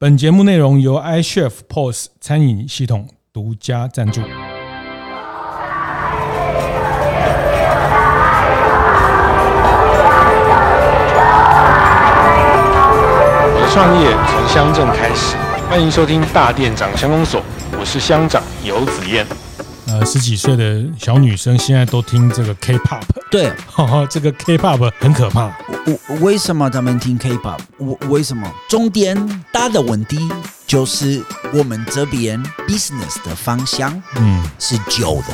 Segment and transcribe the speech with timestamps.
[0.00, 4.20] 本节目内容由 iChef POS 餐饮系统独家赞助。
[4.20, 4.28] 我
[13.60, 15.36] 的创业从乡镇开始，
[15.68, 17.42] 欢迎收听大店长乡公所，
[17.76, 19.26] 我是乡长游子燕。
[19.88, 23.02] 呃，十几岁的小女生现在都听这个 K-pop，
[23.32, 25.50] 对，哈哈，这个 K-pop 很可怕。
[25.88, 27.58] 我为什么咱们听 K-pop？
[27.78, 28.46] 我为什么？
[28.68, 29.16] 重点
[29.50, 30.18] 大的问题
[30.66, 31.24] 就是
[31.54, 35.28] 我们这边 business 的方向，嗯，是旧的，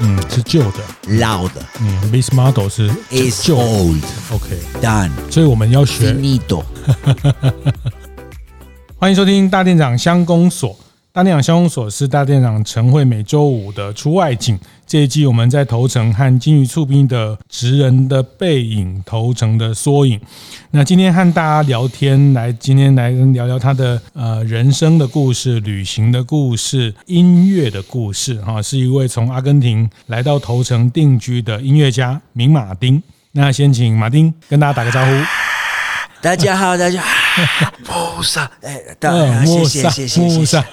[0.00, 0.80] 嗯，是旧的，
[1.18, 6.12] 老的，嗯，business model 是 is old，OK，done，所以我们要学。
[8.98, 10.78] 欢迎收听大店长乡公所。
[11.14, 14.58] 大店长乡公所是大店长晨会每周五的出外景。
[14.84, 20.20] 这一季我们在头城和金鱼厝边的职人的背影，头城的缩影。
[20.72, 28.34] 那今天和大家聊天，来今天来聊聊他的呃人生的故事、旅行的故事、音乐的故事。
[28.42, 33.00] 哈，是一位从阿根廷来到头城定居的音乐家明马丁。
[33.30, 35.12] 那先请马丁跟大家打个招呼。
[36.20, 37.23] 大家好，大家好。
[37.88, 40.64] 穆萨，哎，当然，谢谢，谢谢，穆萨，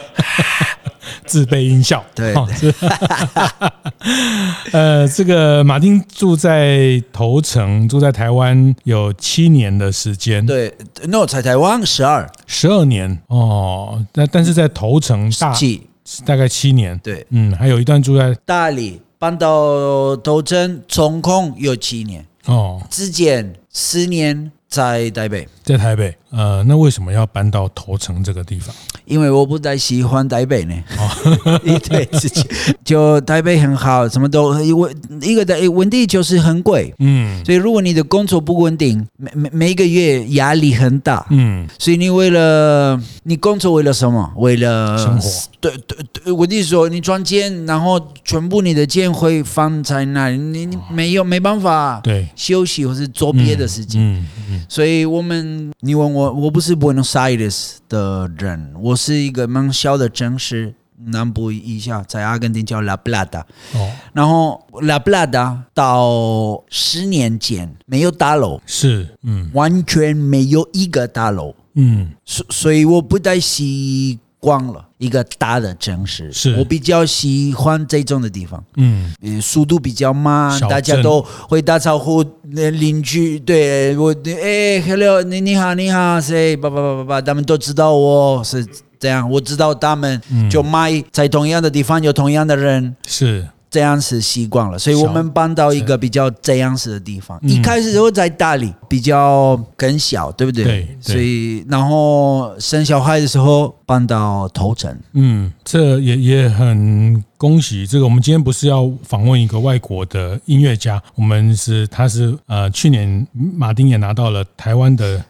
[1.25, 2.33] 自备音效，对，
[4.71, 10.73] 呃，这个马丁住在头城，住在台湾有七年的时间，对
[11.07, 13.19] ，no，在台湾十二，十二年。
[13.27, 15.87] 哦，那但是在头城大七，
[16.25, 24.51] 大概七年，对，嗯，还有一段住在大理，搬到头城，总共有七年，哦，之间十年。
[24.71, 28.73] 在台北，在台北，呃，那为什么要搬到头城这个地方？
[29.05, 30.73] 因为我不太喜欢台北呢。
[30.97, 32.43] 哦， 一对，自己
[32.85, 44.31] 就台北很好，什么都因为一个的问题就是很贵，嗯，所以如果你的工作不稳定，每每每个月压力很大，嗯，所以你为了你工作为了什么？
[44.37, 45.29] 为了生活。
[45.59, 54.65] 对对对，我弟说你赚钱，然后全部你的钱会放在那里，你你没有没办法对休息或是做别的事情，嗯嗯。
[54.67, 63.41] 所以，我们你问我，我我不是 Buenos Aires 的人，我是一个蛮小的城市，南部一下，在阿根廷叫 La Plata。
[63.73, 74.85] 哦，然后 La Plata 到十年前没有大楼，是，嗯，完全没有一个大楼，嗯，所所以我不太习惯了。
[74.97, 78.61] 一个大的城市，是我比较喜欢这种的地方。
[78.75, 82.23] 嗯，速度比较慢，大家都会打招呼。
[82.51, 86.57] 那邻居对我，哎，hello，你你好，你好，谁？
[86.57, 88.67] 爸爸爸爸爸，他们都知道我是
[88.99, 93.47] 这样，我知道他们，就买在同样的地方有同样的人，是。
[93.71, 97.39] 这样子习惯了，所以我们搬到一个比较这样子的地方。
[97.41, 100.65] 一开始都在大理，比较更小，对不对？
[100.65, 100.97] 对。
[100.99, 104.93] 所以，然后生小孩的时候搬到头城。
[105.13, 107.87] 嗯，这也也很恭喜。
[107.87, 115.23] 这个我们今天不是要访问一个外国的音乐家，我们是他是呃去年马丁也拿到了台湾的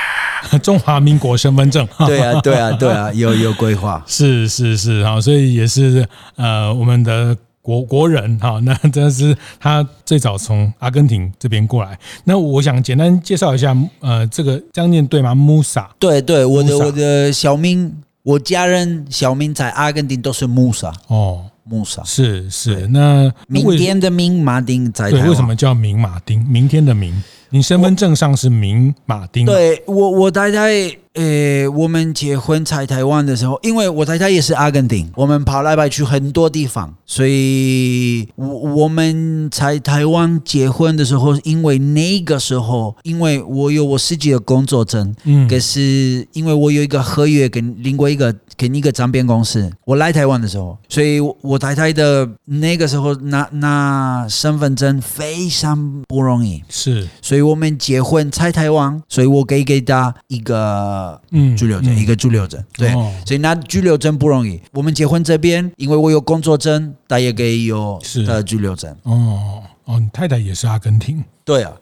[0.62, 1.88] 中华民国身份证。
[2.06, 4.04] 对啊，对啊，对啊，有有规划。
[4.06, 7.34] 是是是，好，所以也是呃我们的。
[7.66, 11.98] 国国人哈， 那真的是他最早从阿根廷这边过来。
[12.22, 15.34] 那我想简单介绍一下，呃，这个这样念对吗？
[15.34, 20.92] 穆萨，对对，我的我的小名，我家人小名在阿根廷都是穆萨。
[21.08, 22.86] 哦，穆萨是是。
[22.86, 26.40] 那明天的明马丁在对，为什么叫明马丁？
[26.44, 29.44] 明天的明，你身份证上是明马丁。
[29.44, 30.96] 对我，我太太。
[31.16, 61.05] 诶，我们结婚在台湾的时候，因为我太太也是阿根廷，我们跑来跑去很多地方，所以我我们在台湾结婚的时候，因为那个时候，因为我有我自己的工作证，嗯，可是因为我有一个合约跟另外一个跟一个唱片公司，我来台湾的时候，所以我太太的那个时候拿拿身份证非常不容易，是，所以我们结婚在台湾，所以我可以给他一个。
[61.30, 62.90] 嗯，居留证，一个居留证，对，
[63.24, 64.60] 所以拿居留证不容易。
[64.72, 68.94] 我们结婚这边，因为我有工作证，他也可以有的居留证。
[69.02, 71.22] 哦哦，你太太也是阿根廷？
[71.44, 71.72] 对啊，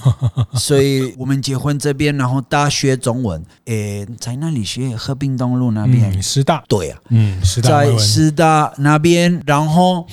[0.54, 4.94] 所以我们结婚这边，然后大学中文，诶，在那里学？
[4.96, 6.62] 和平东路那边，师大。
[6.68, 10.06] 对啊，嗯，师大，在师大那边，然后。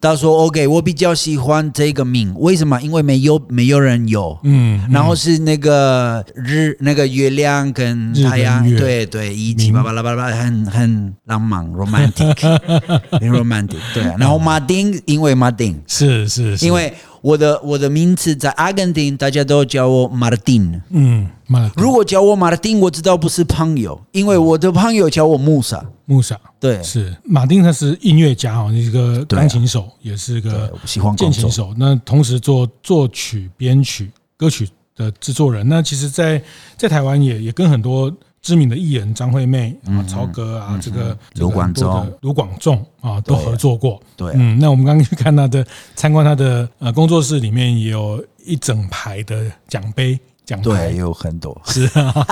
[0.00, 2.80] 他说：“OK，我比较喜欢这个名，为什么？
[2.80, 12.58] 因为没有没有人有，嗯，然后是那个日那个月亮跟太阳，对对，一起巴拉巴拉，很很浪漫，romantic，
[13.18, 14.14] 很 romantic，对啊。
[14.18, 15.80] 然后马丁，因为马丁。
[15.86, 20.80] 是是，是，因为我的我的名字在阿根廷，大家都叫我马丁。
[20.90, 21.70] 嗯，马。
[21.76, 25.84] 如果叫我马丁，我知道不是朋友，因为我的朋友叫我穆萨。
[26.04, 31.74] 穆萨，对，是马丁，他是音乐家哦，一个钢琴手，也是个喜欢键琴手。
[31.76, 35.68] 那同时做作曲、编曲、歌曲的制作人。
[35.68, 36.44] 那其实在，在
[36.78, 38.12] 在台湾也也跟很多。
[38.48, 44.00] 知名的艺人张惠妹啊、曹格啊，这个卢广仲、卢广仲啊，都合作过。
[44.16, 45.62] 对，嗯，那我们刚刚去看他的
[45.94, 50.18] 参观他的呃工作室里面，也有一整排的奖杯。
[50.48, 52.26] 奖对，有很多是啊，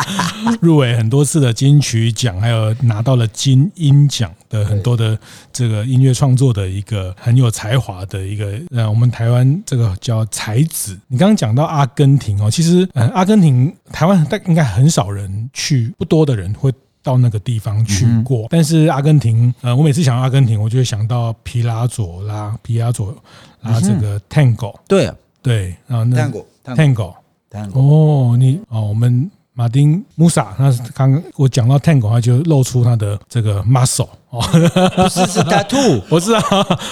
[0.62, 5.18] 入围很多次的金曲奖，还有拿到了金音奖的很多的
[5.52, 10.98] 这个音乐创作的一个很有才华的一个，呃，我们台湾这个叫才子。
[11.08, 16.72] 你刚刚讲到阿根廷哦，其实呃，阿根廷台湾但应该很少人去，不多的人会
[17.02, 18.46] 到那个地方去过。
[18.48, 23.14] 但是阿根廷，呃，我每次想到阿根廷，我就会想到皮拉佐拉，皮拉佐
[23.60, 27.14] 拉这个 Tango，对对，然后那 Tango Tango。
[27.74, 34.42] 哦，你哦，我们马丁穆萨，那刚刚我讲到 Tango，他就露出他的这个 muscle 哦，
[34.96, 36.40] 不是是 tattoo，我知道，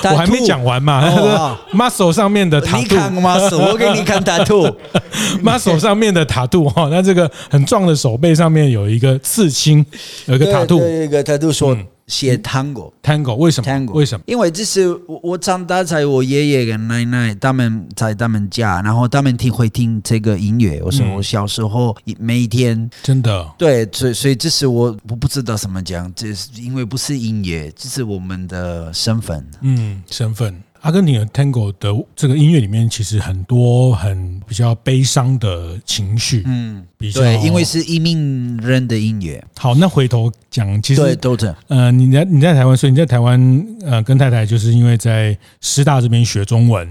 [0.05, 9.85] 我还没讲完嘛，那个 muscle 上面的你看 muscle，我给你看 tattoo，muscle 上面的 tattoo 哈，那这个很壮的手背上面有一个刺青，
[10.27, 11.77] 有一个 tattoo，有一个 tattoo 说。
[12.07, 14.25] 写 tango，tango 为什么？tango 为什么？
[14.27, 20.83] 因为这是我我长大在我爷爷跟奶奶他们在他们家，然后他们听会听这个音乐。
[20.83, 29.47] 我说我小时候每一天真的对，所以所以这是我我不知道怎么讲，这是因为不是音乐，这是我们的身份。
[29.63, 30.63] 嗯，身份。
[30.85, 39.43] 阿根廷的 Tango 的这个音乐里面，其实很多很比较悲伤的情绪，嗯，比较对，因为是移民人的音乐。
[39.57, 41.57] 好，那回头讲，其实对，都这样。
[41.69, 46.87] 呃，你在你在台湾，所以你在台湾呃，跟太太就是因为在师大这边学中文。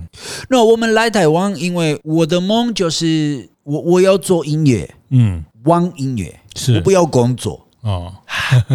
[0.50, 7.63] 那我们来台湾，因为我的梦就是我我要做音乐，嗯，玩音乐，是我不要工作。
[7.84, 8.14] 哦，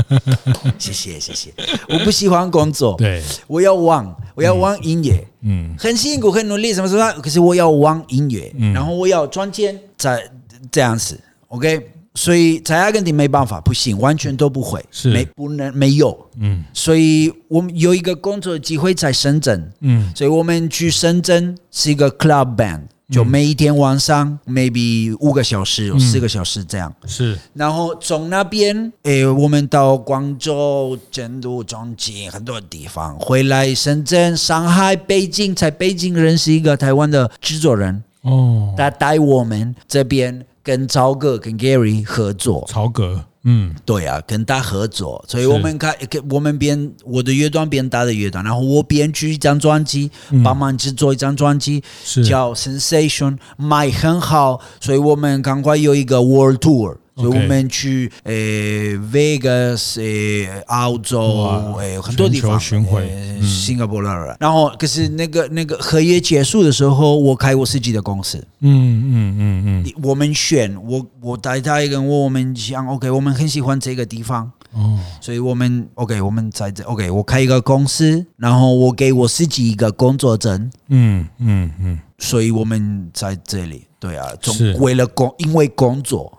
[0.79, 1.53] 谢谢谢谢，
[1.89, 10.23] 我不喜欢工作，对，我要玩，我要玩音乐，嗯，很辛苦，很努力，什么什么，可是我要玩音乐，嗯，然后我要赚钱，在
[10.71, 11.19] 这样子
[11.49, 15.11] ，OK，所以在阿根廷没办法，不行，完全都不会，是。
[15.11, 22.81] 没不能没有，嗯，所以我们有一个工作机会在深圳，嗯，所以我们去深圳是一个 club band。
[23.11, 26.95] 就每一天晚上，maybe 五个小时，有四个小时这样。
[27.07, 38.05] 是，然后从那边，诶，我们到广州、成都、重庆很多地方，回来深圳、上海、北京，在北京认识一个台湾的制作人。
[38.23, 42.67] 哦，他带我们这边跟曹格、跟 Gary 合作。
[42.69, 43.25] 曹格。
[43.45, 45.97] 嗯，对啊，跟他合作，所以我们开，
[46.29, 50.11] 我们编我的乐团编他的乐团，然后我编曲一张专辑，
[50.43, 51.83] 帮忙制作一张专辑，
[52.27, 56.97] 叫 Sensation，卖很好，所以我们赶快有一个 World Tour。
[57.19, 63.11] 所以我们去诶，Vegas，诶，澳洲，诶，很多地方，巡回，
[63.43, 64.37] 新加坡啦。
[64.39, 68.39] 然后，可是那个那个合约结束的时候，我开我自己的公司。
[68.61, 69.93] 嗯嗯嗯嗯。
[70.03, 74.51] 我们选我我带他一个，我们想 OK，我们很喜欢这个地方。
[74.73, 75.01] 哦。
[75.21, 80.71] 所以我们 OK，我们在这 OK，我开一个公司，然后我给我自己一个工作证。
[80.89, 81.99] 嗯嗯嗯。
[82.19, 86.38] 所以我们在这里，对啊，总为了工，因为工作啊。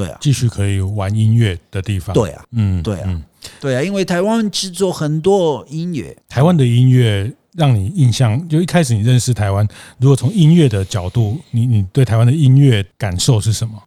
[0.00, 2.14] 对啊，继续可以玩音乐的地方。
[2.14, 3.22] 对啊，嗯，对啊，嗯，
[3.60, 6.16] 对啊，因为台湾制作很多音乐。
[6.28, 9.66] 台湾的音乐让你印象，就一开始你认识台湾，
[9.98, 13.82] 如果从音乐的角度，你你对台湾的音乐感受是什么？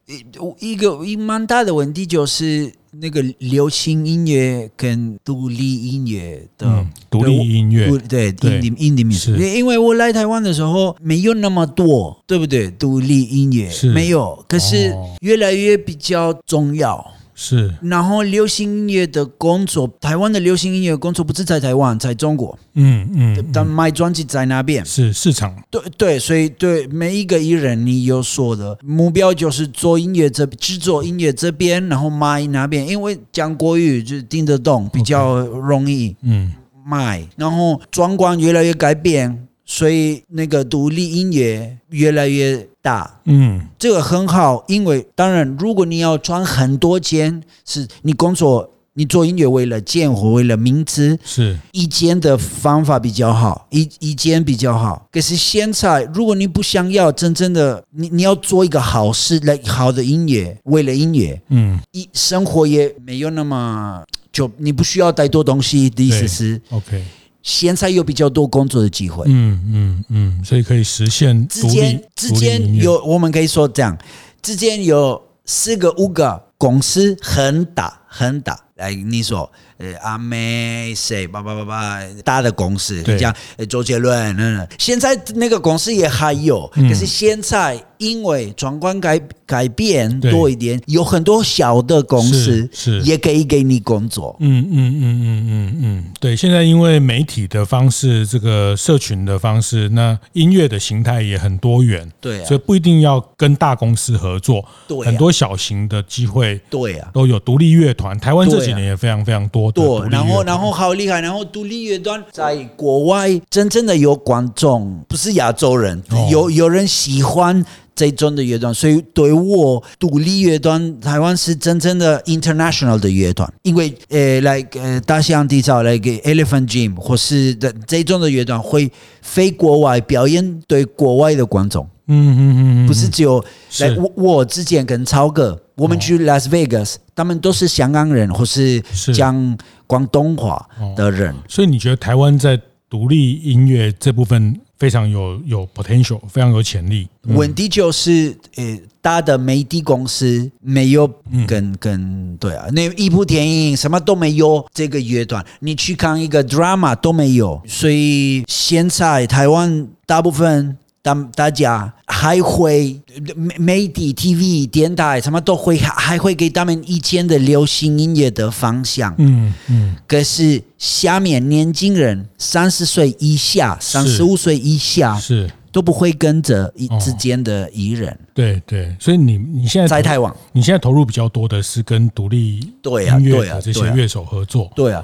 [0.60, 2.72] 一个一蛮大的问题就是。
[3.00, 12.69] 那个流行音乐跟独立音乐的独、嗯、立音乐，对，对印地印地民族，因为我来台湾的时候没有那么多，对不对？
[12.71, 17.05] 独立音乐是没有，可是越来越比较重要。
[17.43, 22.57] 是，然后流行音乐的工作，台湾的流行音乐工作不是在台湾，在中国。
[22.75, 25.53] 嗯嗯，但卖专辑在那边是市场。
[25.69, 36.15] 对对，所以对每一个艺人，你有说的目标就是做音乐这制作音乐这边，然后卖那边，因为讲国语就听得懂，比较容易。
[36.21, 36.53] 嗯，
[36.85, 39.47] 卖，然后状况越来越改变。
[39.74, 51.58] 所以那个独立音乐越来越大，嗯，这个很好，因为当然，如果你要赚很多钱，是你工作，你做音乐为了钱或为了名字，是。
[51.72, 55.08] 一间的方法比较好，一一间比较好。
[55.12, 67.03] 可是现在，如果你不想要真正的，你你要做一个好事来好的音乐，为了音乐，嗯，一生活也没有那么就你不需要太多东西的意思是，OK。
[67.43, 69.25] 现在有比较多工作的机会。
[69.27, 73.95] 嗯嗯嗯，所以可以实现之间之间有，我们可以说这样，
[74.41, 78.59] 之间有四个五个公司很大很大。
[78.75, 79.51] 来，你说。
[79.84, 81.28] 呃，阿妹谁？
[81.28, 83.36] 叭叭叭叭，大的公司，你讲
[83.68, 94.34] 周杰伦，嗯，现在那个公司也还有，嗯、可是现在因为状况改改变多一点，有很多小的公司是也可以给你工作。
[94.40, 109.73] 嗯嗯嗯嗯嗯嗯，对，现在因为媒体的方式，这个社群的方式，那音乐的形态也很多元，对、啊，所以不一定要跟大公司合作，对、啊，很多小型的机会，对啊，都有独立乐团，台湾这几年也非常非常多。
[109.74, 112.24] 对，然后然后好厉害，然后独立乐团。
[112.32, 117.63] 在国外真正的有观众，不是亚洲人，哦、有有人喜欢
[117.96, 133.43] 这种的乐团，所以对我独立乐团，台湾是真正的 international 的乐团，因为呃，来呃大西洋底下来给 Elephant Gym 或是的这种的乐团会飞国外表演，对国外的观众，嗯嗯嗯，不是只有
[133.79, 135.60] 来我我之前跟超哥。
[135.75, 138.79] 我们去 Las Vegas，他们都是香港人或是
[139.12, 139.57] 讲
[139.88, 140.63] 广东话
[140.95, 147.10] 的人，哦，所以你觉得台湾在独立音乐这部分非常有有 potential，非常有潜力。
[147.24, 151.12] 问题就是，呃，大的媒体公司没有
[151.48, 160.77] 跟跟对啊，那一部电影什么都没有，这个乐团你去看一个 drama 都没有，所以现在台湾大部分。
[161.03, 163.00] 当大家还会
[163.36, 169.13] 媒媒体、TV、电台什么都会，还会给他们以前的流行音乐的方向。
[169.17, 169.95] 嗯嗯。
[170.07, 175.51] 可是下面年轻人三十岁以下、三十五岁以下是。
[175.74, 185.03] 都不会跟着一之间的艺人，对对，所以你你现在在台网，你现在投入比较多的是跟独立音乐啊这些乐手合作，对啊，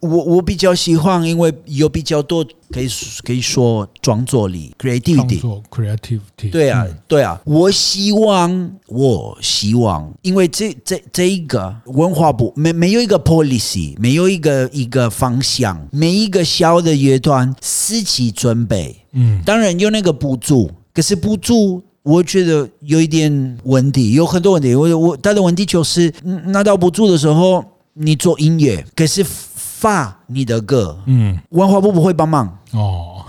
[0.00, 2.88] 我我比较喜欢，因为有比较多可以
[3.24, 18.96] 可以说创作力，creativity，creativity，对啊对啊，我希望我希望，因为这这这一个文化部没没有一个 policy，没有一个一个方向，每一个小的乐团自己准备。
[19.12, 24.74] 嗯，当然有那个补助，可是补助我觉得有一点问题，有很多问题。
[24.74, 26.12] 我我他的问题就是，
[26.46, 33.24] 拿到补助的时候，你做音乐，可是发你的歌，嗯，文化部不会帮忙哦。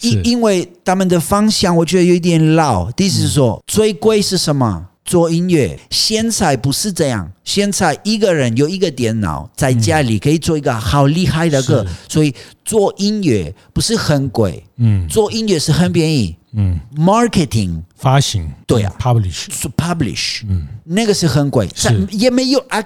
[0.00, 4.86] 因 因为他们的方向我觉得有一点老，意思是说最贵是什么？
[5.06, 7.30] 做音乐，现在不是这样。
[7.44, 12.34] 现在一个人有一个电脑，在家里可以做一个好厉害的歌，所以
[12.64, 14.64] 做音乐不是很贵。
[14.78, 16.36] 嗯，做音乐是很便宜。
[16.54, 22.82] 嗯，marketing 发行，对啊，publish，publish，嗯，那个是很贵，是也没有啊。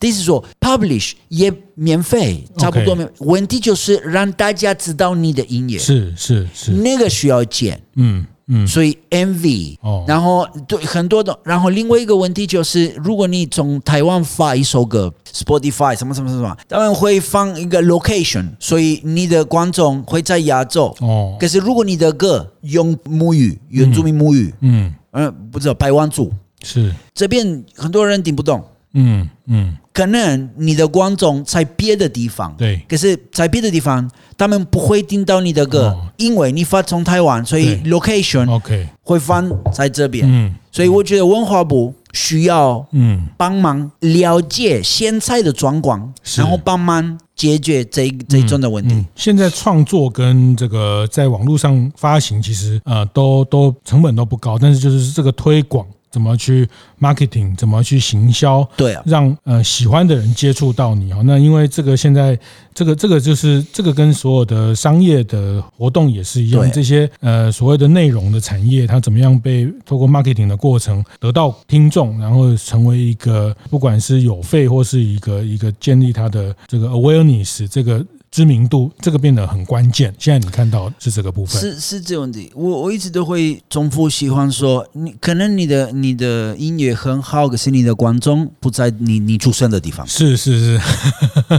[0.00, 3.04] 意思是说，publish 也免费，差不多没。
[3.18, 7.82] 问题就是让大家知道你的音乐，是是是，那个需要钱。
[7.96, 8.24] 嗯。
[8.48, 20.94] 嗯，所以 envy，哦，然后对很多的，然后另外一个问题就是，如果你从台湾发一首歌，Spotify 什么什么什么，他们会放一个 location，所以你的观众会在亚洲。
[21.00, 24.94] 哦，可是如果你的歌用母语，原住民母语，嗯。
[25.12, 26.30] 嗯，不知道排湾族
[26.62, 26.94] 是。
[27.14, 28.62] 这边很多人听不懂。
[28.98, 40.26] 嗯嗯，可能你的观众在别的地方，对，可是在别的地方，他们不会听到你的歌，哦、因为你发从台湾，所以 location OK 会放在这边。
[40.26, 43.26] 嗯，所以我觉得文化部需要嗯。
[43.36, 48.94] 帮忙了解现在的状况，嗯、然后帮忙解决这这种的问题。
[48.94, 55.86] 嗯嗯、现在创作跟这个在网络上发行，其实呃都都成本都不高，但是就是这个推广。
[56.10, 56.68] 怎么去
[57.00, 57.56] marketing？
[57.56, 58.68] 怎么去行销？
[58.76, 61.22] 对啊，让呃喜欢的人接触到你哦。
[61.24, 62.38] 那因为这个现在
[62.74, 66.70] 这个这个就是这个跟所有的商业的活动也是一样。
[66.72, 78.04] 这些呃所谓的内容的产业，它怎么样被透过 marketing 的过程得到听众，然后成为一个不管是有费或是一个一个建立它的这个 awareness 这个。
[78.30, 80.14] 知名度这个变得很关键。
[80.18, 82.50] 现在你看到是这个部分，是是这问题。
[82.54, 90.06] 我我一直都会重复喜欢说，你可能你的你的音乐很好，可是你的观众不在你你出生的地方。
[90.06, 90.80] 是是是，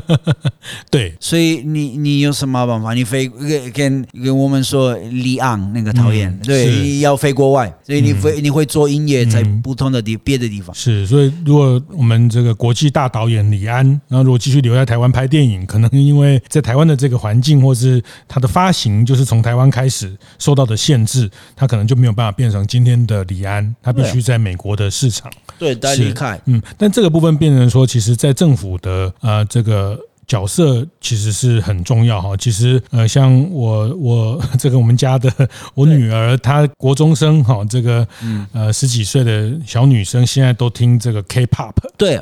[0.89, 1.15] 对。
[1.19, 2.93] 所以你你有什么办法？
[2.93, 3.27] 你飞
[3.73, 10.73] 跟跟我们说离岸那个讨厌，嗯、对，你要飞国外，所以你飞、嗯、你会做音乐在不同的地、嗯、别的地方。
[10.75, 26.39] 是，所以如果我们这个国际大导演李安，然后如果继续留在台湾拍电影，可能因为在台湾的这个环境，或是它的发行，就是从台湾开始受到的限制，它可能就没有办法变成今天的李安，他必须在美国的市场对，待离开。
[26.45, 29.97] 嗯，但这个部分变成说，其实，在政府的呃这个
[30.29, 32.37] 角色其实是很重要哈。
[32.37, 35.29] 其实呃，像我我 这个我们家的
[35.73, 38.07] 我女儿，她国中生哈，这个
[38.53, 41.73] 呃十几岁的小女生，现在都听这个 K-pop。
[41.97, 42.21] 对，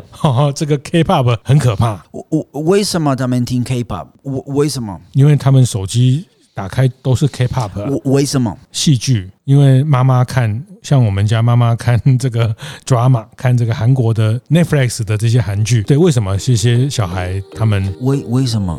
[0.56, 2.04] 这个 K-pop 很可怕。
[2.12, 4.08] 我我为什么他们听 K-pop？
[4.24, 4.98] 我为什么？
[5.12, 6.26] 因为他们手机。
[6.58, 8.58] 打开都是 K-pop，为什么？
[8.72, 18.76] 戏剧，因为妈妈看，像我们家妈妈看这个 drama，看这个韩国的 Netflix 的这些韩剧，对，为什么这些小孩他们为为什么？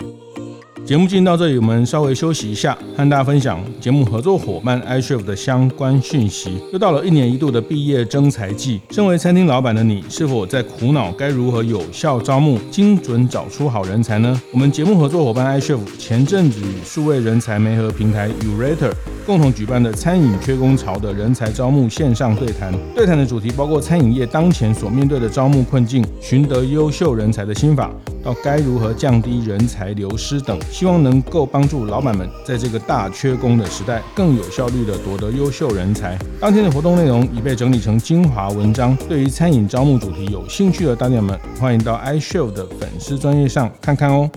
[0.89, 6.59] 节目进到这里，我们稍微休息一下，和大家分享节目合作伙伴 iCHEF 的相关讯息。
[6.73, 14.41] 又到了一年一度的毕业征才季，身为餐厅老板的你，是否在苦恼该如何有效招募、精准找出好人才呢？
[14.51, 18.95] 我们节目合作伙伴 iCHEF 前阵子与数位人才媒合平台 Urator
[19.27, 27.91] 共同举办的餐饮缺工潮的人才招募线上对谈，对谈的主题包括餐饮业当前所面对的招募困境、寻得优秀人才的心法，
[28.25, 30.59] 到该如何降低人才流失等。
[30.79, 36.17] 希望能够帮助老板们在这个大缺工的时代，更有效率地夺得优秀人才。
[36.41, 44.31] 当天的活动内容已被整理成精华文章，对于餐饮招募主题有兴趣的大店们，欢迎到 iShow 的粉丝专业上看看哦。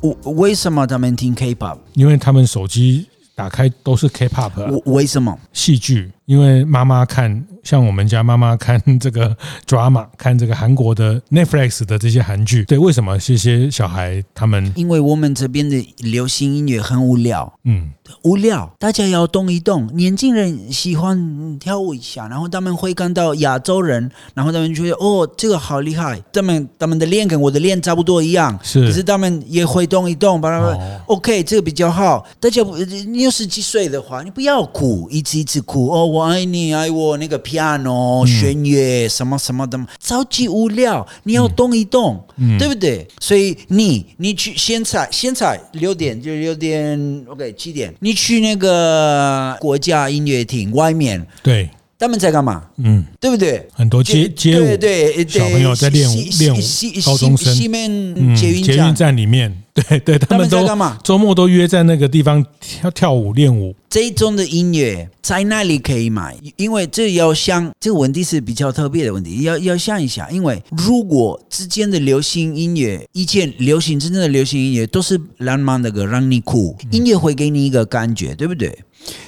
[0.00, 1.78] 我我为什么他们听 K-pop？
[1.94, 4.50] 因为他们手机打开都是 K-pop。
[4.84, 5.38] 我为什么？
[5.52, 6.10] 戏剧。
[6.28, 9.34] 因为妈妈看，像我们家妈妈看这个
[9.66, 14.70] drama，看这个韩国的 Netflix 的这些韩剧，对，为什么这些小孩他们？
[14.76, 17.92] 因为我们这边的流行音乐很无聊，嗯，
[18.24, 19.88] 无聊，大家要动一动。
[19.96, 26.22] 年轻人喜欢跳舞一下，然后他们会看到亚洲人，然后他们觉得哦，这个好厉害。
[26.30, 32.26] 他们他们的脸跟我的脸差不多一样，是，可是他们也会动一动，把他们、哦、OK，这个比较好。
[32.38, 32.62] 大家
[33.06, 36.04] 你有十几岁的话，你不要哭，一直一直哭哦。
[36.17, 41.06] 我爱你，爱我那个 piano 弦乐什么什么的，超级无聊。
[41.24, 43.06] 你要动一动，嗯、对不对？
[43.20, 52.62] 所以你你去现在现在六点就六点，OK 七点，你去那个国家音乐厅外面，对，他们在干嘛？
[52.78, 53.66] 嗯，对不对？
[53.72, 56.58] 很多街街舞，对对，对小朋友在练舞练舞，
[57.04, 59.62] 高中生西面捷运站里面。
[59.82, 60.66] 对对，他们都
[61.02, 63.74] 周末都约在那个地方跳跳舞练舞。
[63.88, 66.36] 这种的音乐在那里可以买？
[66.56, 70.28] 因为这要想这个问题是比较特别的问题，要要想一下。
[70.30, 76.76] 因为如果之间的流行音乐，以前流行真正的流行音乐都是浪漫的歌，让你哭。
[76.90, 78.76] 音乐会给你一个感觉，对不对？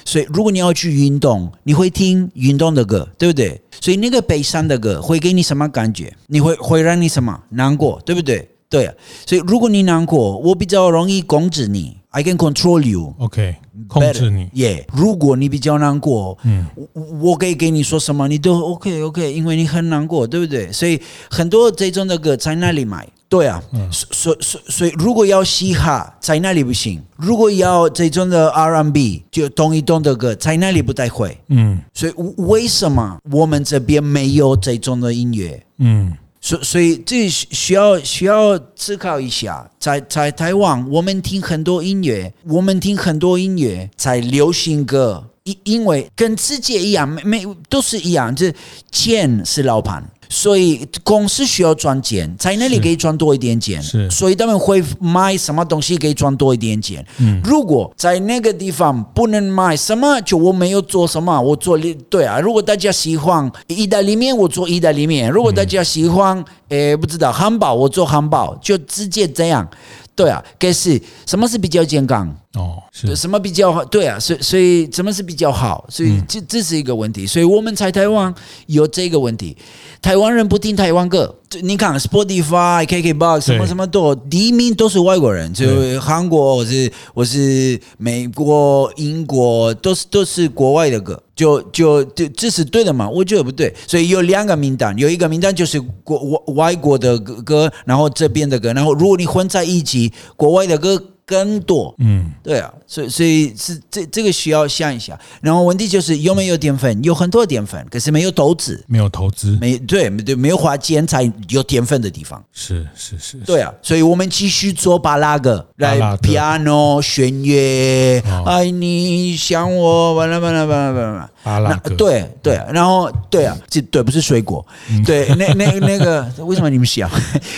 [0.05, 3.59] 所以如果你要去运动，你会听运动的歌，对不对？
[3.79, 6.13] 所以那个悲伤的歌会给你什么感觉？
[6.27, 8.47] 你会会让你什么难过，对不对？
[8.71, 8.89] 对，
[9.25, 13.13] 所以如果你难过，我比较容易控制你，I can control you。
[13.19, 13.57] OK，
[13.89, 14.47] 控制你。
[14.53, 20.71] 耶，yeah, 如果你比较难过，嗯，我我可以给你说什么，你都 OK OK，因为你很难过，对不对？
[20.71, 23.05] 所以很多这种的歌在那里买？
[23.27, 27.01] 对啊，嗯，所所所以如果要嘻哈，在那里不行？
[27.17, 31.37] 如果要这种的 R&B，就动一动的歌，在那里不太会？
[31.49, 35.61] 嗯，所以为什么我们这边没有这种的音乐？
[35.79, 36.13] 嗯。
[36.43, 48.55] 所所以这需要需要思考一下，在在台湾，我们听很多音乐，我们听很多音乐，在流行歌，因因为跟世界一样，没没都是一样，就是
[48.91, 50.03] 钱是老板。
[50.31, 53.83] 所以公司需要赚钱，在那里可以赚多一点钱。
[53.83, 57.05] 是，所以他们会卖什么东西可以赚多一点钱。
[57.17, 61.77] 嗯，如果在那个地方不能卖什么，就我没有做什么，我做
[62.09, 62.39] 对啊。
[62.39, 69.69] 如果大家喜欢意大利面，我做意大利面；如果大家喜欢，诶，不知道汉堡，我做汉堡，就直接这样。
[70.15, 72.33] 对啊，可是什么是比较健康？
[72.53, 73.85] 哦，是什么比较好？
[73.85, 75.85] 对啊，所以所以什么是比较好？
[75.89, 77.25] 所以这这是一个问题。
[77.25, 78.33] 所以我们在台湾
[78.67, 79.55] 有这个问题。
[80.01, 85.65] 台湾人不听台湾歌，你看 Spotify、KKBox 什么什么都第一名都是外国人，就
[86.01, 93.07] 韩国或是我是美国、英国，都是都是国外的歌，就就就这是对的嘛？
[93.07, 101.01] 我觉得不对，所以有两个名单，有一个名单就是国外外国的歌，然后这边的歌，然后如果你混在一起，国外的歌。
[101.31, 105.17] 更多，嗯，对啊，所以所以是这这个需要想一下。
[105.39, 107.01] 然后问题就是有没有淀粉？
[107.03, 112.43] 有很多淀粉，可是没有投资，没有投资，没对对，没有花钱才有淀粉的地方。
[112.51, 124.65] 是是是，对啊，所以我们继续做巴拉格，来 piano 弦乐，爱你想我，巴拉巴拉巴拉巴拉，巴拉歌，对对，然后对啊，这对不是水果，
[125.05, 127.09] 对，那那那个为什么你们笑？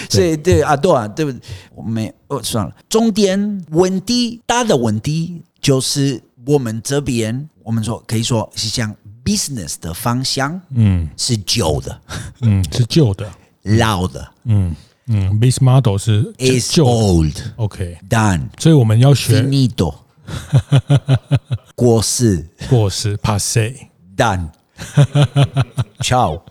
[0.10, 1.40] 所以对啊，对啊，对不对？
[1.76, 2.14] 我没。
[2.28, 2.74] 哦，算了。
[2.90, 12.02] 重点问题，大的问题就是我们这边，我们说可以说是像 business 的方向，嗯，是旧的，
[12.42, 13.30] 嗯，是旧的，
[13.64, 14.76] 老的，嗯，
[15.08, 17.36] 嗯，base model 是 is old。
[17.58, 18.42] OK，done。
[18.58, 19.94] 所以我们要学 finito，
[21.76, 24.50] 过世，过世，passe，done。
[26.02, 26.42] Ciao，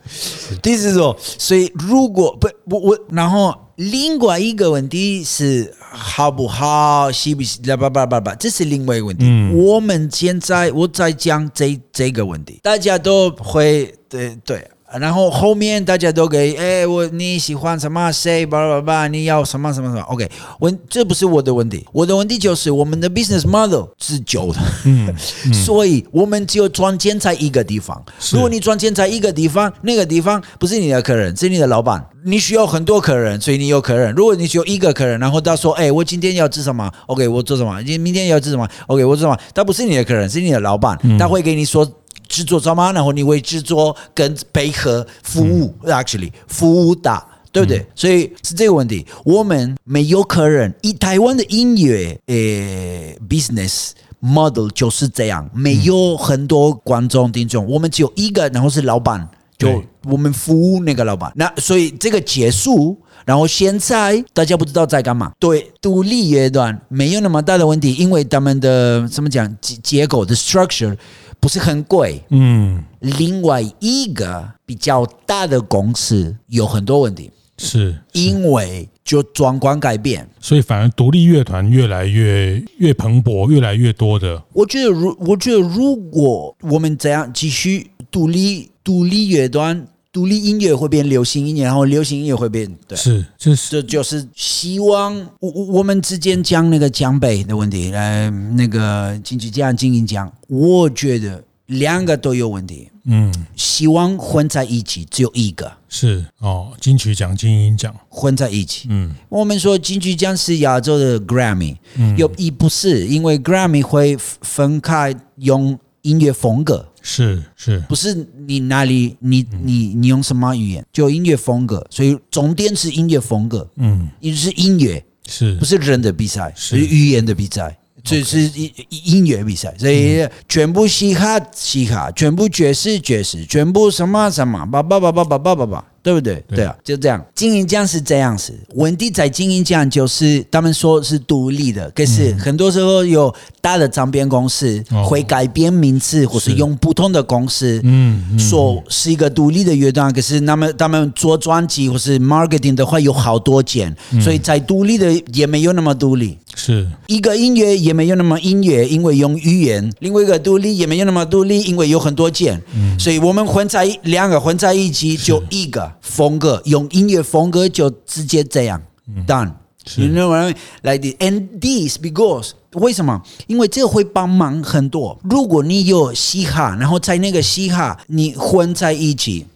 [0.62, 9.26] 第四种，所以如果不我我，然后另外一个问题是好不好，喜不喜，叭叭叭叭，这是另外一个问题。
[9.26, 14.70] 嗯、我们现在我在讲这这个问题，大家都会对对。
[14.98, 18.44] 然后后面大家都给，哎，我你喜欢什么谁？
[18.46, 25.08] 巴拉巴拉，你要什么什么什么？OK，问这不是我的问题，我的问题就是我们的 business model 是旧的，嗯，
[25.46, 28.02] 嗯所以我们只有赚钱在一个地方。
[28.30, 32.04] 如果你赚钱在一个地方，那个地方不是你的客人，是你的老板。
[32.24, 34.14] 你需要很多客人，所以你有客人。
[34.14, 37.82] 如果你只有一个客人，然后他说，哎，我今天要吃什么？OK，我做什么？
[37.82, 39.36] 你明天要吃什么？OK，我做什么？
[39.52, 41.84] 他不是你的客人，是你的老板，他会给你说。
[42.32, 42.90] 制作什么？
[42.94, 47.80] 然后你为制作跟配合服务、嗯、，actually 服务的，对不对？
[47.80, 49.06] 嗯、所以是这个问题。
[49.22, 53.90] 我们没有客人，以台湾的音乐诶 business
[54.20, 61.30] model 就是这样，没有很多观众听众，我们只有一个，然后是老板，就我们服务那个老板。
[61.36, 65.32] 那所以这个结束，然后现在大家不知道在干嘛。
[65.38, 70.96] 对，独立乐团没有那么大的问题，因为他们的怎么讲结结构的 structure。
[71.40, 84.40] 不是很贵，嗯，另外一个比较大的公司有很多问题，是，是因为就状况改变，所以反而独立乐团越来越越蓬勃，越来越多的。
[84.52, 89.84] 我觉得如我觉得如果我们这样继续独立独立乐团。
[90.12, 93.70] 独立音乐会变流行音乐，然后流行音乐会变，对，是，就是。
[93.70, 107.94] 这就是希望我我们之间讲那个奖杯的问题，来那个金曲奖、金音奖，我觉得两个都有问题，嗯，希望混在一起只有一个，是哦，金曲奖、金音奖。
[108.10, 116.91] 混在一起，嗯，我们说金曲奖是亚洲的 Grammy，嗯，有一不是，因为 Grammy 会分开用音乐风格。
[117.02, 120.86] 是是，不是你哪里你你你用什么语言？
[120.92, 125.54] 就音乐风格，所以重点是音乐风格，嗯，也是音乐，是。
[125.56, 126.78] 不是人的比赛，是。
[126.78, 135.84] 语言的比赛，这是音音乐比赛，所以全部嘻哈嘻哈，全部爵士爵士，全部什么什么，叭叭叭叭叭叭叭叭。
[136.02, 136.44] 对不对？
[136.48, 136.64] 对。
[136.64, 137.24] 啊，就这样。
[137.34, 156.38] 经营奖是这样子，问题在经营奖就是他们说是独立的，可是很多时候有大的唱片公司会改变名字，或是用不同的公司，嗯，说是一个独立的乐团，可是那么他们做专辑或是 marketing 的话有好多件，所以在独立的也没有那么独立。
[156.54, 156.86] 是。
[157.06, 162.60] 一个音乐也没有那么音乐，因为用语言；另外一个独立也没有那么独立，因为有很多件。
[162.74, 168.80] 嗯，所以我们混在两个混在一起就一个风格，用音乐风格就直接这样
[169.26, 169.52] done。
[169.96, 170.56] You know what I mean?
[170.82, 171.14] Like this.
[171.18, 173.20] And this because 为什么？
[173.48, 175.18] 因为这会帮忙很多。
[175.24, 179.46] 如果你有嘻哈，然后在那个嘻哈你混在一起。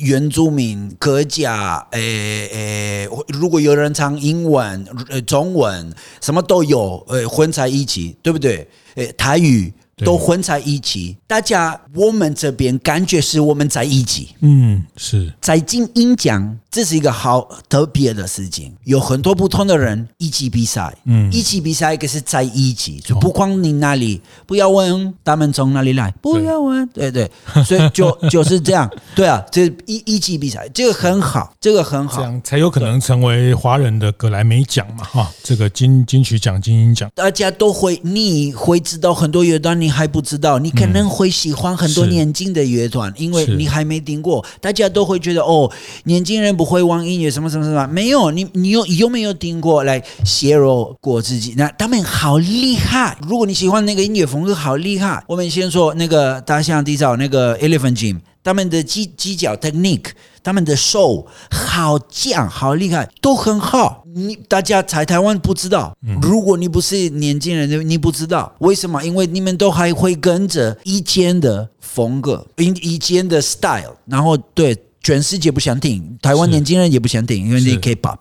[0.00, 5.92] 原住民、客家，诶诶，如果有人唱英文、呃中文，
[6.22, 8.66] 什么都有，呃混在一起，对不对？
[8.94, 9.70] 诶，台语。
[10.04, 14.30] 都混在一起，大家我们这边感觉是我们在一起。
[14.40, 20.92] 嗯，是在金英奖，这是一个好特别的事情，有很多不同的人一起比赛。
[21.04, 27.30] 嗯，一起比赛可是在一起，就不光你那里，不要问他们从哪里来，不要问，对对，
[27.64, 39.91] 所以就就是这样，对啊，这一一起比赛，这个很好，这个很好，这样才有可能成为华人的格莱美奖嘛，哈，这个金金曲奖、金鹰奖，大家都会，你会知道很多乐段，你。
[39.92, 44.44] 还不知道，你可能会喜欢很多年轻的乐团，因为你还没听过。
[44.60, 45.70] 大家都会觉得哦，
[46.04, 47.86] 年轻人不会玩音乐，什么什么什么。
[47.88, 51.54] 没有，你你有有没有听过来削弱过自己？
[51.56, 53.16] 那他们好厉害。
[53.28, 55.22] 如果你喜欢那个音乐风格，好厉害。
[55.28, 60.06] 我们先说那个大象地草那个 Elephant Gym，他们的技技巧 technique，
[60.42, 64.04] 他们的手好讲，好厉害，都很好。
[64.14, 69.02] 你大家在台湾不知道，如果你不是年轻人，你不知道为什么？
[69.04, 78.18] 因为你们都还会跟着以前的风格，以以前的 style，然后对全世界不想听，台湾年轻人也不想听，因为你 K-pop。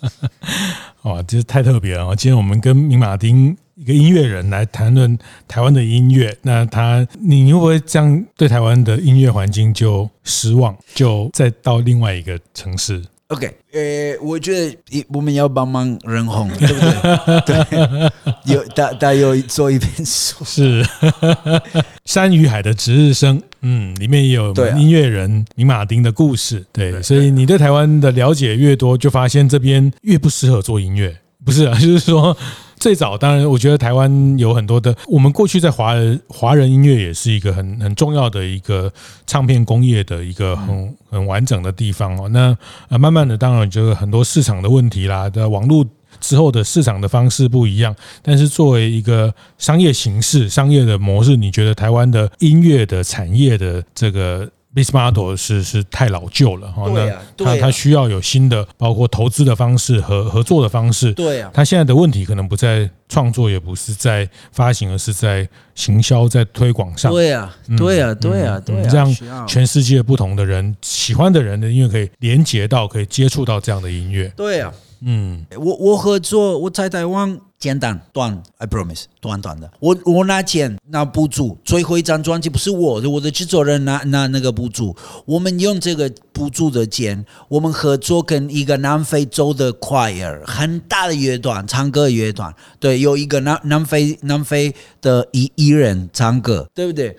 [1.02, 2.14] 哇，这是太特别了！
[2.14, 17.44] 今天我们跟明马丁一个音乐人来谈论台湾的音乐，那他你会不会这样对台湾的音乐环境就失望，就再到另外一个城市？OK，呃，我觉得我们要帮忙人红，对不对？
[17.66, 20.82] 对，有大大有做一本书，是
[22.06, 32.36] 《山与海的值日生》，嗯，里面也有音乐人明马丁的故事，对，对，所以你对台湾的了解越多，就发现这边越不适合做音乐，不是啊，就是说。
[32.80, 38.90] 最早当然，我觉得台湾有很多的，我们过去在华人华人音乐也是一个很很重要的一个
[39.26, 42.26] 唱片工业的一个很很完整的地方哦。
[42.30, 42.56] 那
[42.88, 45.84] 啊，慢慢的，当然就是很多市场的问题啦，的网络
[46.20, 47.94] 之后的市场的方式不一样。
[48.22, 61.12] 但是作为一个商业形式、商业的模式，你觉得台湾的音乐的产业的这个？Biz model 是是太老旧了哈，那他他需要有新的，包括投资的方式和合作的方式。
[61.12, 67.10] 对啊，他现在的问题可能不在创作，也不是在发行，而是在行销、在推广上。
[67.10, 74.32] 对啊，对啊，对啊，对啊，这样全世界不同的人喜欢的人的音乐可以连接到，可以接触到这样的音乐。
[74.36, 77.40] 对啊，嗯，我我合作，我在台湾。
[77.60, 79.70] 简单短，I promise，短短的。
[79.80, 84.96] 我我拿钱拿补助，最后一张专辑不是我的，我的制作人拿拿那个补助。
[85.26, 92.54] 我们用这个补助的钱，我们合作跟一个南非州的 choir，很大的乐团，唱歌乐团。
[92.78, 97.14] 对，有一个南南非南非的艺艺人唱歌，对不对？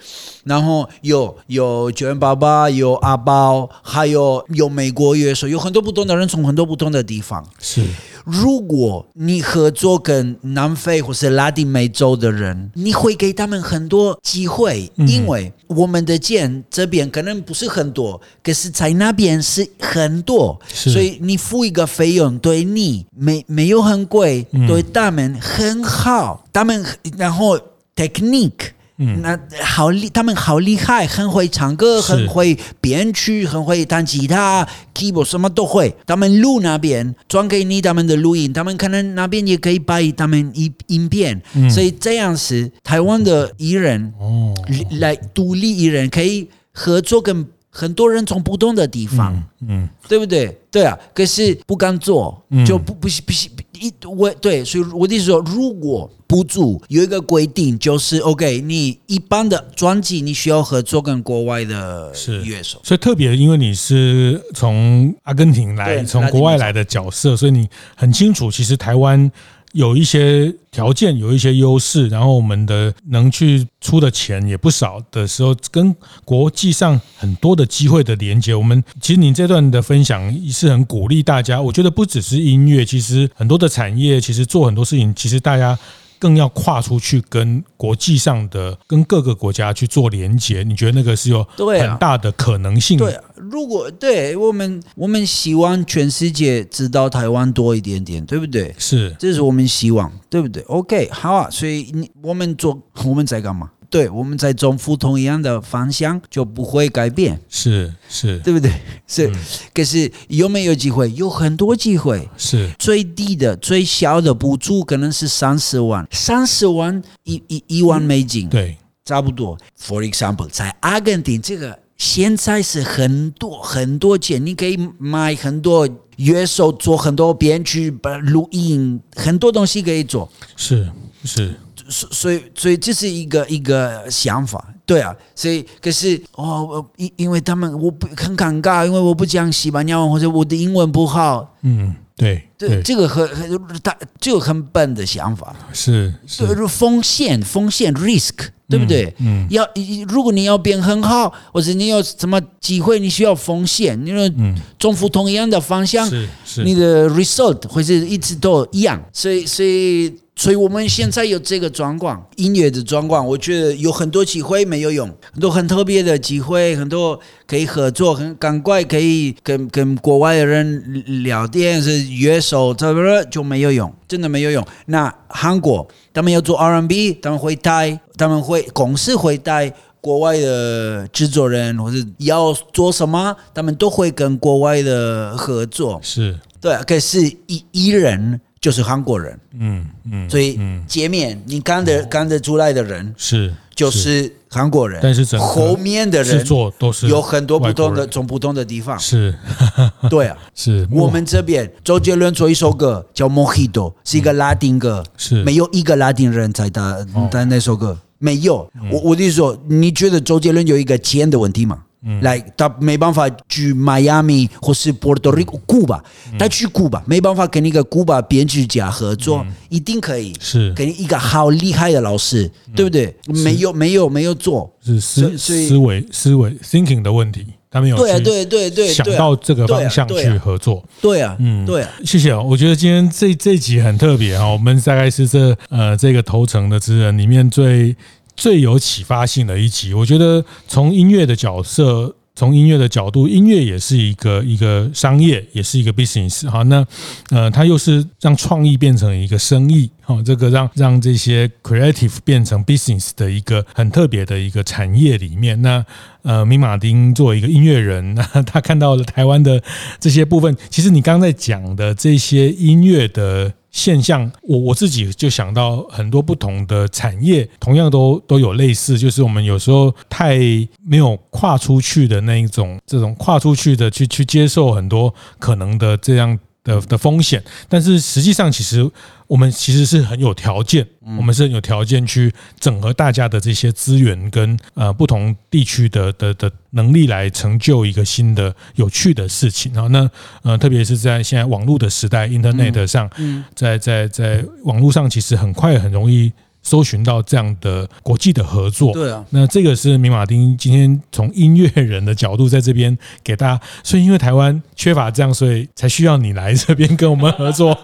[0.46, 7.48] 然后有有九元爸爸，有阿包，还有有美国乐手，有很多不同的人从很多不同的地方。
[7.60, 7.86] 是。
[8.26, 26.86] 如果你合作跟南非或是拉丁美洲的人，你会给他们很多机会，因为我们的钱这边可能不是很多，可是在那边是很多，所以你付一个费用对你没没有很贵，对他们很好，他们
[27.18, 27.60] 然后
[27.96, 28.72] technique。
[29.04, 35.96] 嗯，那好厉，他们好厉害，很会唱歌，很会编曲，很会弹吉他，keyboard 什么都会。
[36.06, 41.42] 他们录那边转给你他们的录音，他们可能那边也可以摆他们音影片。
[41.56, 44.54] 嗯，所以这样是台湾的艺人哦，
[45.00, 50.56] 来独立艺人可以合作跟很多人从不同的地方，嗯，嗯对不对？
[50.70, 53.61] 对啊，可是不敢做，就不不不不。
[53.82, 62.14] 一我对，所以我的意思说，如果补助有一个规定，就是 OK，你一般的专辑你需要合作跟国外的
[62.46, 69.30] 乐手，所以特别因为你是从阿根廷来，从国外来的角色，所以你很清楚，其实台湾。
[69.74, 81.62] 有一些条件，有一些优势，然后我们的能去出的钱也不少的时候，跟国际上很多的机会的连接，我们其实您这段的分享是很鼓励大家。
[81.62, 85.78] 我觉得不只是音乐，其实很多的产业，其实做很多事情，其实大家。
[86.22, 90.62] 更要跨出去，跟国际上的、跟各个国家去做连接。
[90.62, 92.96] 你觉得那个是有很大的可能性？
[93.00, 98.76] 对啊，如果对我们，我们希望全世界知道台湾多一点点，对不对？
[98.78, 101.50] 是，这是我们希望，对不对？OK，好啊。
[101.50, 103.72] 所以你我们做，我们在干嘛？
[103.92, 107.38] 对，我们在走同一样的方向，就不会改变。
[107.50, 108.72] 是是，对不对？
[109.06, 109.28] 是。
[109.28, 109.36] 嗯、
[109.74, 111.12] 可是有没有机会？
[111.12, 112.30] 有很多机会。
[112.38, 112.72] 是。
[112.80, 118.48] 最低的、最小的补助可能是三十万，三十万一一一万美金。
[118.48, 119.58] 对，差不多。
[119.78, 130.32] For example，在阿根廷，这个现在是很多很多钱，你可以买很多乐手，做很多编曲、把录音，很多东西可以做。
[130.56, 130.90] 是
[131.26, 131.54] 是。
[131.92, 135.14] 所以，所以这是一个一个想法，对啊。
[135.36, 141.56] 所以，可是哦，因因为他们我不很尴尬，因为我不讲西班牙文或者我的英文不好。
[141.64, 145.54] 嗯，对，对，这个很很大，这个很笨的想法。
[145.74, 149.14] 是，是风险，风险 risk，对不对？
[149.18, 149.68] 嗯，嗯要
[150.08, 154.32] 如果你要变很好，或者你有什么机会，你需要风险，因为
[154.80, 159.04] 重复同样的方向，是是，你的 result 会是一直都一样。
[159.12, 160.16] 所以，所以。
[160.42, 173.00] 所以我们现在有这个状况，音乐的状况，我觉得有很多机会没有用，很多很特别的机会，很多可以合作，很赶快可以跟跟国外的人聊天，是约手，这不
[173.30, 174.66] 就没有用，真的没有用。
[174.88, 186.00] 那韩国他们要做 R&B，他们会带，他们会公司会带国外的制作人，或者要做什么，他们都会跟国外的合作。
[186.02, 188.42] 是对，可是艺艺人。
[188.62, 199.00] 就是韩国人，嗯嗯，所以前面你看得看得出来的人是就是韩国人，但是后面的人制作都是有很多不同的，从不同的地方。
[199.00, 199.34] 是，
[200.12, 203.72] 对啊， 是我们这边周杰伦做一首歌叫《Mojito》，
[204.04, 205.44] 是一个拉丁歌，是。
[205.44, 208.70] 没有一个拉丁人在弹弹那首歌，没有。
[208.92, 211.86] 我我的意思说，你觉得周杰伦有一个钱的问题吗？
[212.22, 216.04] 来，他没办法去迈阿密或是波多黎各、古巴，
[216.40, 220.74] 他去古巴没办法跟一个古巴编剧家合作，一定可以是。
[220.74, 223.16] 跟一个好厉害的老师，对不对？
[223.28, 237.96] 没有，没有，没有做，是思思维思维 thinking 的问题，他们有对对对对想到这个方向去合作，对啊，嗯，对啊，谢谢哦，我觉得今天这这集很特别啊，我们大概是这呃这个头层的职人里面最。
[238.42, 246.64] 最有启发性的一集，我觉得从音乐的角色，从音乐的角度，音乐也是一个一个商业，也是一个 business 好。
[246.64, 246.84] 那
[247.30, 255.62] 呃，它又是让创意变成一个生意好，这个让让这些 creative 变成 business 的一个很特别的一个产业里面。
[255.62, 255.86] 那
[256.24, 259.62] 呃，米马丁作为一个音乐人，那 他看到了台湾的
[260.00, 260.56] 这些部分。
[260.70, 263.54] 其实你刚才讲的这些音乐的。
[263.74, 270.38] 现象，我我自己就想到很多不同的产业，同样都都有类似，就是我们有时候太
[270.86, 276.38] 没有跨出去的那一种，这种跨出去的去去接受很多可能的这样。
[276.64, 278.90] 的的风险，但是实际上，其实
[279.28, 280.86] 我们其实是很有条件，
[281.18, 289.88] 我们是很有条件去整合大家的这些资源跟呃不同地区的的的能力来成就一个新的有趣的事情啊。
[289.88, 290.10] 那
[290.44, 293.10] 呃，特别是在现在网络的时代，Internet 上，
[293.56, 296.32] 在在在网络上，其实很快很容易。
[296.64, 307.78] 搜寻到这样的国际的合作，对啊，那这个是明马丁今天从音乐人的角度在这边给大家，所以因为台湾缺乏这样，所以才需要你来这边跟我们合作，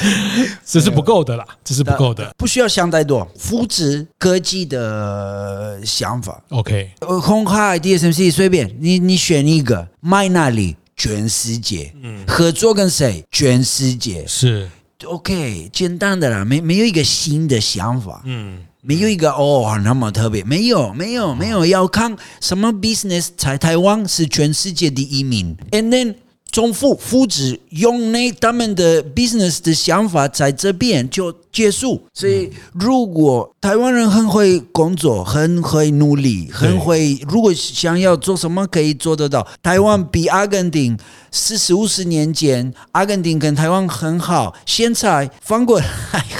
[0.64, 6.90] 这是不够的啦，这是不够的，不需要想太多，扶持科技的想法，OK，
[7.22, 14.26] 红海 DSMC 随便你你选一个，卖那里全世界，嗯，合作跟谁全世界。
[14.26, 14.68] 是。
[15.04, 26.14] OK，简单的啦，没没有一个新的想法，嗯，没有一个哦那么特别，没有没有没有，要看什么 business 在台湾是全世界第一名，and then
[26.54, 32.00] 重复复制用那他们的 business 的想法在这边就结束。
[32.12, 39.44] 所以如果台湾人很会工作，很会努力，很会，如果想要做什么可以做得到。
[39.60, 40.96] 台湾比阿根廷
[41.32, 45.86] 四十五十年前，阿根廷跟台湾很好，现在翻过来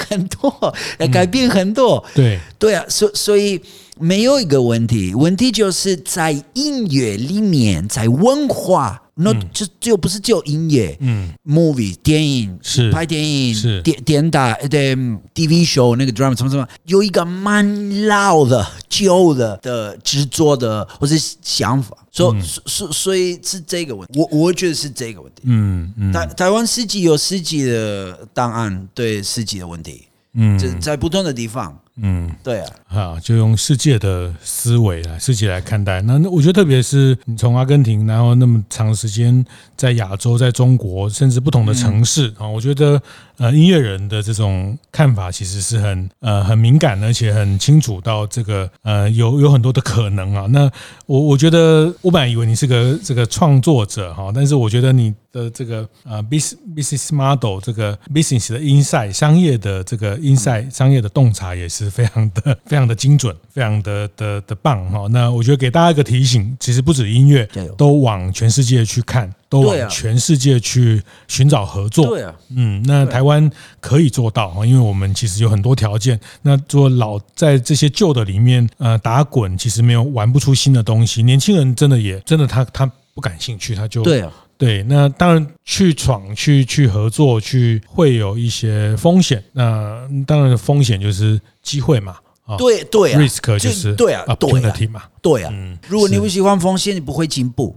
[0.07, 0.73] 很多，
[1.11, 2.01] 改变很多。
[2.13, 3.61] 对对啊，所所以
[3.99, 9.01] 没有一个问题，问题就是在音乐里面，在文化。
[9.17, 13.81] 那就就不是就音乐，嗯，movie 电影是拍电影是。
[13.81, 14.93] 电电打对
[15.33, 31.79] TV show 那个 drama 什么什么，有一个蛮老的旧的的制作的或者想法，所以所所以是这个问题，我我觉得是这个问题，嗯嗯，台台湾自己有自己的档案对自己的问题，嗯，在在不同的地方。
[32.01, 36.01] 嗯，对啊，啊，就用世界的思维来世界来看待。
[36.01, 39.45] 那那我觉得，特别是你从阿根廷，然后那么长时间
[39.77, 43.01] 在亚洲，在中国，甚至不同的城市啊，我觉得
[43.37, 50.45] 呃，音乐人的这种看法其实是很呃很敏感，而且很清楚到这个呃有有很多的可能啊。
[50.49, 50.69] 那
[51.05, 61.89] 我我觉得，我本来以为你是个这个创作者哈，但是我觉得你的这个呃 business business model 这个 business 的 inside 商业的这个 inside 商业的洞察也是。
[61.95, 65.07] 非常的 非常的精准，非常的的的棒哈。
[65.11, 72.07] 那我觉得给大家一个提醒，其实不止音乐，都往全世界去看，都往全世界去寻找合作。
[72.07, 76.19] 对啊，嗯，那台湾可以做到哈，因为我们其实有很多条件。
[76.41, 81.23] 那做老在这些旧的里面呃打滚，其实没有玩不出新的东西。
[81.23, 84.31] 年轻人真的也真的他他不感兴趣，他就对啊。
[84.57, 89.43] 对，那当然去闯、去去合作、去会有一些风险。
[89.53, 92.15] 那当然的风险就是机会嘛。
[92.59, 95.01] 对对啊，risk 就是对啊，opportunity 嘛。
[95.19, 95.51] 对啊，
[95.87, 97.75] 如果你不喜欢风险，你不会进步。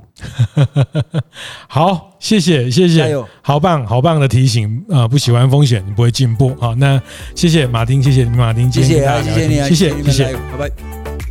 [1.66, 5.08] 好，谢谢谢谢，好棒好棒的提醒啊！
[5.08, 6.54] 不喜欢风险，你不会进步。
[6.60, 7.00] 好，那
[7.34, 11.27] 谢谢马丁，谢谢你马丁，谢谢啊谢谢你，谢谢谢谢，拜拜。